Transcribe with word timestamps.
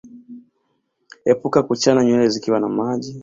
Epuka 1.31 1.59
kuchana 1.67 2.01
nywele 2.03 2.27
zikiwa 2.33 2.59
na 2.59 2.69
maji 2.69 3.19